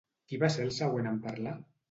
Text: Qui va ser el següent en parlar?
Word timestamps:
Qui 0.31 0.39
va 0.43 0.49
ser 0.55 0.65
el 0.69 0.73
següent 0.79 1.11
en 1.11 1.21
parlar? 1.29 1.55